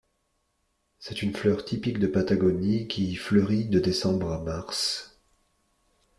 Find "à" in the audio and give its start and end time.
4.31-4.39